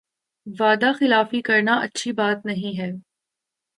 [0.47, 2.91] وعدہ خلافی کرنا اچھی بات نہیں ہے